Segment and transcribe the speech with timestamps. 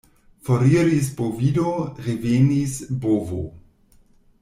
[0.47, 1.67] Foriris bovido,
[2.09, 3.47] revenis bovo.